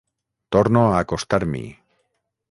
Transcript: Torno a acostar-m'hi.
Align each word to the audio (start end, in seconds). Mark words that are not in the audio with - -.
Torno 0.55 0.83
a 0.85 0.95
acostar-m'hi. 1.03 1.63